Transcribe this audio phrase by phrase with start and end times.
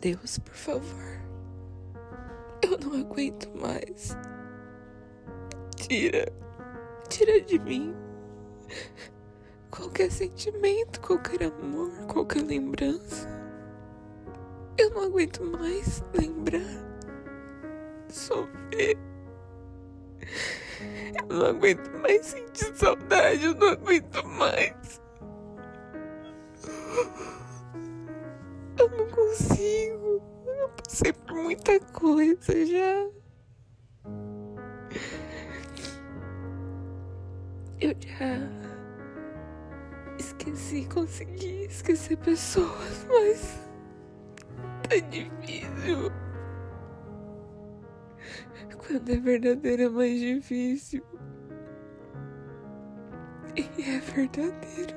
[0.00, 1.18] Deus, por favor.
[2.62, 4.16] Eu não aguento mais.
[5.76, 6.32] Tira.
[7.08, 7.94] Tira de mim
[9.70, 13.28] qualquer sentimento, qualquer amor, qualquer lembrança.
[14.76, 16.60] Eu não aguento mais lembrar,
[18.08, 18.96] sofrer.
[21.28, 25.00] Eu não aguento mais sentir saudade, eu não aguento mais.
[28.90, 30.22] Eu não consigo.
[30.46, 33.10] Eu passei por muita coisa já.
[37.80, 38.48] Eu já
[40.18, 43.58] esqueci, consegui esquecer pessoas, mas
[44.82, 46.10] tá difícil.
[48.78, 51.04] Quando é verdadeiro é mais difícil.
[53.54, 54.96] E é verdadeiro.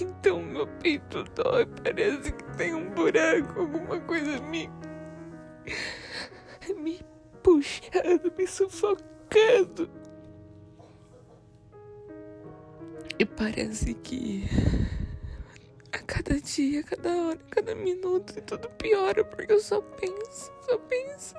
[0.00, 4.70] Então meu peito dói, parece que tem um buraco, alguma coisa me.
[6.76, 7.00] me
[7.42, 9.90] puxando, me sufocando.
[13.18, 14.44] E parece que
[15.92, 20.52] a cada dia, a cada hora, a cada minuto, tudo piora porque eu só penso,
[20.64, 21.34] só penso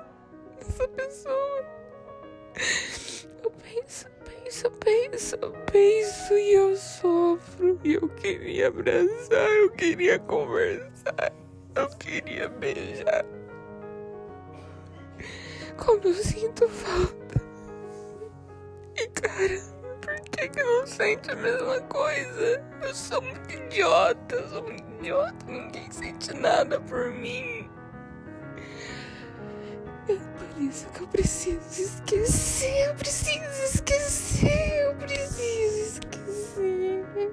[0.56, 1.64] nessa pessoa.
[3.42, 5.38] Eu penso, penso, penso,
[5.70, 7.80] penso e eu sofro.
[7.84, 11.32] E eu queria abraçar, eu queria conversar,
[11.74, 13.24] eu queria beijar.
[15.76, 17.40] Como eu sinto falta.
[18.96, 19.80] E cara
[20.40, 22.62] que que não sente a mesma coisa?
[22.82, 27.68] Eu sou muito idiota, eu sou muito idiota, ninguém sente nada por mim.
[30.60, 37.32] Isso que eu preciso esquecer, eu preciso esquecer, eu preciso esquecer.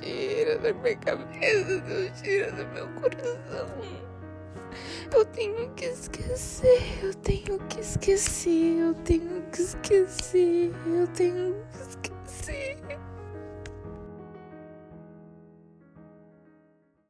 [0.00, 3.68] Tira da minha cabeça, tira do meu coração.
[5.14, 11.78] Eu tenho que esquecer, eu tenho que esquecer, eu tenho que esquecer, eu tenho que
[11.78, 12.03] esquecer.